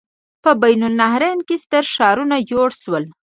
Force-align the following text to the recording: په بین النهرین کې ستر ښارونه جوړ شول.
په 0.43 0.51
بین 0.61 0.81
النهرین 0.87 1.39
کې 1.47 1.55
ستر 1.63 1.83
ښارونه 1.93 2.35
جوړ 2.51 2.69
شول. 2.81 3.05